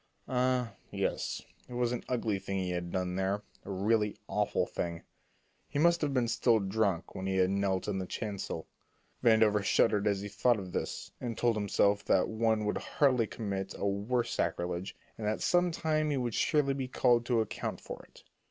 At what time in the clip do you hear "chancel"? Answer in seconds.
8.07-8.67